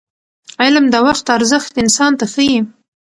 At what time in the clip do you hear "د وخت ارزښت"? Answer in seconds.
0.93-1.71